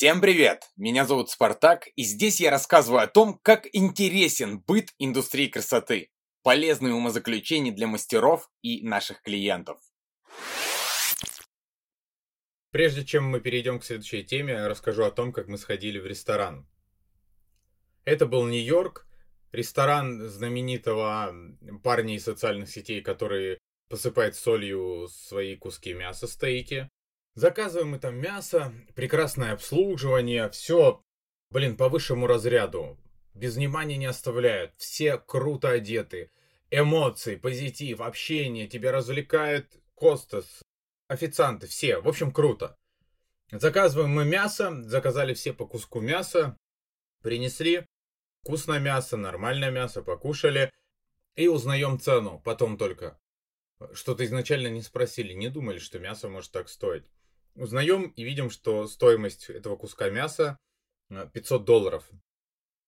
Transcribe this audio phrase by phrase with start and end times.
[0.00, 0.70] Всем привет!
[0.78, 6.08] Меня зовут Спартак, и здесь я рассказываю о том, как интересен быт индустрии красоты.
[6.42, 9.78] Полезные умозаключения для мастеров и наших клиентов.
[12.70, 16.66] Прежде чем мы перейдем к следующей теме, расскажу о том, как мы сходили в ресторан.
[18.06, 19.06] Это был Нью-Йорк,
[19.52, 21.34] ресторан знаменитого
[21.84, 23.58] парня из социальных сетей, который
[23.90, 26.88] посыпает солью свои куски мяса, стейки.
[27.40, 31.00] Заказываем мы там мясо, прекрасное обслуживание, все,
[31.48, 32.98] блин, по высшему разряду.
[33.32, 34.74] Без внимания не оставляют.
[34.76, 36.30] Все круто одеты.
[36.70, 38.68] Эмоции, позитив, общение.
[38.68, 40.60] Тебя развлекает Костас,
[41.08, 42.00] официанты, все.
[42.00, 42.76] В общем, круто.
[43.50, 44.82] Заказываем мы мясо.
[44.82, 46.58] Заказали все по куску мяса.
[47.22, 47.86] Принесли.
[48.42, 50.70] Вкусное мясо, нормальное мясо, покушали.
[51.36, 53.18] И узнаем цену потом только.
[53.94, 57.06] Что-то изначально не спросили, не думали, что мясо может так стоить.
[57.54, 60.58] Узнаем и видим, что стоимость этого куска мяса
[61.08, 62.08] 500 э, долларов.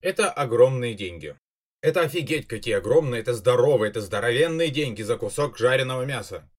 [0.00, 1.38] Это огромные деньги.
[1.82, 6.50] Это офигеть какие огромные, это здоровые, это здоровенные деньги за кусок жареного мяса.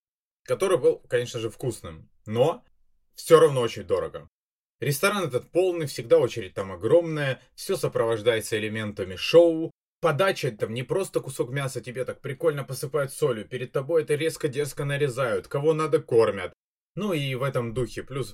[0.44, 2.09] Который был, конечно же, вкусным.
[2.25, 2.64] Но
[3.16, 4.30] все равно очень дорого.
[4.80, 9.72] Ресторан этот полный, всегда очередь там огромная, все сопровождается элементами шоу.
[10.00, 14.48] Подача там не просто кусок мяса тебе так прикольно посыпают солью, перед тобой это резко
[14.48, 16.53] дерзко нарезают, кого надо кормят,
[16.98, 18.03] ну и в этом духе.
[18.03, 18.34] Плюс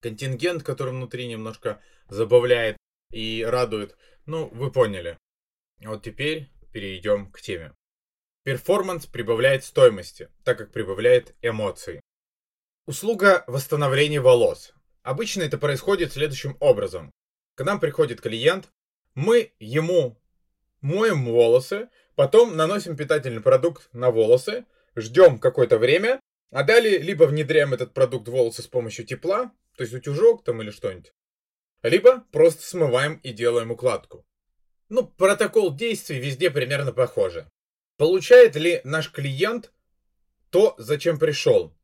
[0.00, 2.76] контингент, который внутри немножко забавляет
[3.10, 3.96] и радует.
[4.26, 5.18] Ну, вы поняли.
[5.82, 7.72] Вот теперь перейдем к теме.
[8.44, 12.00] Перформанс прибавляет стоимости, так как прибавляет эмоций.
[12.86, 14.74] Услуга восстановления волос.
[15.02, 17.10] Обычно это происходит следующим образом.
[17.54, 18.68] К нам приходит клиент,
[19.14, 20.20] мы ему
[20.82, 26.20] моем волосы, потом наносим питательный продукт на волосы, ждем какое-то время,
[26.52, 30.60] а далее либо внедряем этот продукт в волосы с помощью тепла, то есть утюжок там
[30.60, 31.14] или что-нибудь,
[31.82, 34.26] либо просто смываем и делаем укладку.
[34.90, 37.44] Ну, протокол действий везде примерно похожий.
[37.96, 39.72] Получает ли наш клиент
[40.50, 41.74] то, зачем пришел?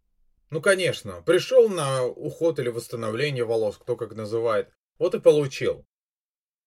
[0.51, 4.71] Ну, конечно, пришел на уход или восстановление волос, кто как называет.
[4.99, 5.87] Вот и получил.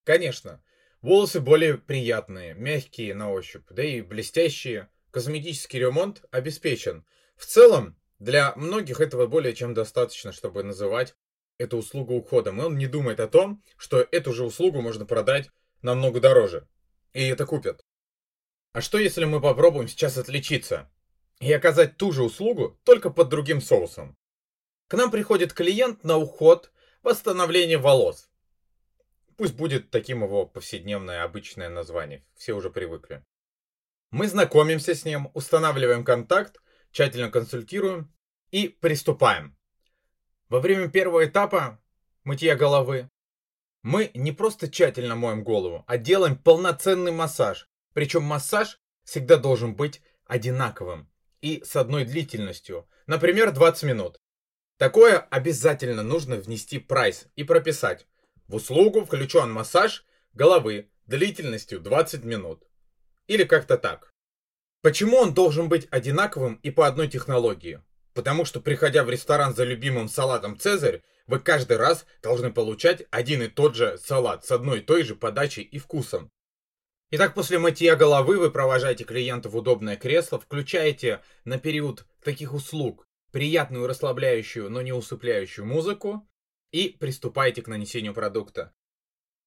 [0.04, 0.64] Конечно,
[1.02, 4.90] волосы более приятные, мягкие на ощупь, да и блестящие.
[5.12, 7.06] Косметический ремонт обеспечен–
[7.42, 11.16] в целом, для многих этого более чем достаточно, чтобы называть
[11.58, 12.62] эту услугу уходом.
[12.62, 15.50] И он не думает о том, что эту же услугу можно продать
[15.82, 16.68] намного дороже.
[17.14, 17.84] И это купят.
[18.74, 20.92] А что если мы попробуем сейчас отличиться
[21.40, 24.16] и оказать ту же услугу, только под другим соусом?
[24.88, 26.72] К нам приходит клиент на уход,
[27.02, 28.30] восстановление волос.
[29.36, 32.24] Пусть будет таким его повседневное обычное название.
[32.36, 33.26] Все уже привыкли.
[34.12, 38.14] Мы знакомимся с ним, устанавливаем контакт тщательно консультируем
[38.52, 39.58] и приступаем.
[40.50, 41.80] Во время первого этапа
[42.24, 43.10] мытья головы
[43.84, 47.68] мы не просто тщательно моем голову, а делаем полноценный массаж.
[47.94, 51.10] Причем массаж всегда должен быть одинаковым
[51.42, 54.22] и с одной длительностью, например, 20 минут.
[54.78, 58.08] Такое обязательно нужно внести прайс и прописать.
[58.48, 62.68] В услугу включен массаж головы длительностью 20 минут.
[63.28, 64.11] Или как-то так.
[64.82, 67.82] Почему он должен быть одинаковым и по одной технологии?
[68.14, 73.44] Потому что, приходя в ресторан за любимым салатом «Цезарь», вы каждый раз должны получать один
[73.44, 76.32] и тот же салат с одной и той же подачей и вкусом.
[77.12, 83.06] Итак, после мытья головы вы провожаете клиента в удобное кресло, включаете на период таких услуг
[83.32, 86.28] приятную расслабляющую, но не усыпляющую музыку
[86.72, 88.74] и приступаете к нанесению продукта.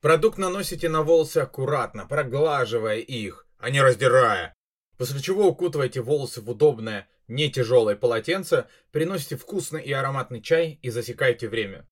[0.01, 4.55] Продукт наносите на волосы аккуратно, проглаживая их, а не раздирая.
[4.97, 10.91] После чего укутываете волосы в удобное, не тяжелое полотенце, приносите вкусный и ароматный чай и
[10.91, 11.89] засекаете время.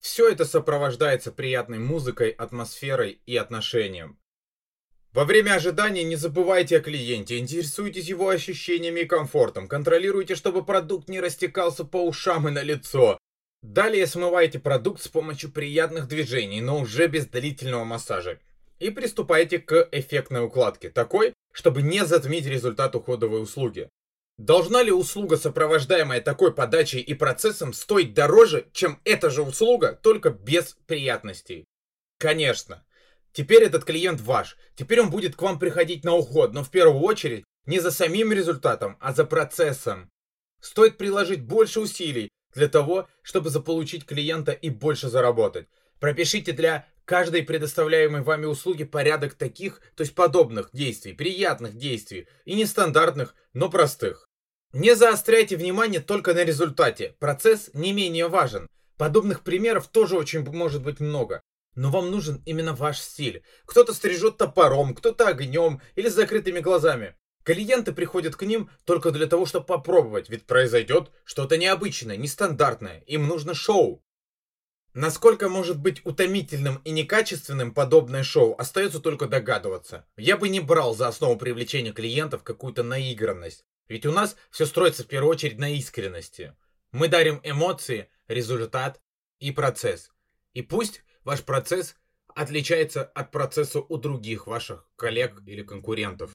[0.00, 4.18] Все это сопровождается приятной музыкой, атмосферой и отношением.
[5.12, 11.08] Во время ожидания не забывайте о клиенте, интересуйтесь его ощущениями и комфортом, контролируйте, чтобы продукт
[11.08, 13.18] не растекался по ушам и на лицо.
[13.60, 18.40] Далее смывайте продукт с помощью приятных движений, но уже без длительного массажа.
[18.80, 23.88] И приступайте к эффектной укладке, такой, чтобы не затмить результат уходовой услуги.
[24.38, 30.30] Должна ли услуга, сопровождаемая такой подачей и процессом, стоить дороже, чем эта же услуга, только
[30.30, 31.66] без приятностей?
[32.18, 32.84] Конечно.
[33.32, 34.56] Теперь этот клиент ваш.
[34.74, 38.32] Теперь он будет к вам приходить на уход, но в первую очередь не за самим
[38.32, 40.10] результатом, а за процессом.
[40.60, 45.68] Стоит приложить больше усилий для того, чтобы заполучить клиента и больше заработать.
[46.00, 52.54] Пропишите для каждой предоставляемой вами услуги порядок таких, то есть подобных действий, приятных действий и
[52.54, 54.28] нестандартных, но простых.
[54.72, 57.14] Не заостряйте внимание только на результате.
[57.18, 58.66] Процесс не менее важен.
[58.96, 61.42] Подобных примеров тоже очень может быть много.
[61.74, 63.42] Но вам нужен именно ваш стиль.
[63.66, 67.16] Кто-то стрижет топором, кто-то огнем или с закрытыми глазами.
[67.44, 73.00] Клиенты приходят к ним только для того, чтобы попробовать, ведь произойдет что-то необычное, нестандартное.
[73.06, 74.02] Им нужно шоу.
[74.94, 80.04] Насколько может быть утомительным и некачественным подобное шоу, остается только догадываться.
[80.18, 83.64] Я бы не брал за основу привлечения клиентов какую-то наигранность.
[83.88, 86.54] Ведь у нас все строится в первую очередь на искренности.
[86.92, 89.00] Мы дарим эмоции, результат
[89.38, 90.10] и процесс.
[90.52, 91.96] И пусть ваш процесс
[92.34, 96.31] отличается от процесса у других ваших коллег или конкурентов.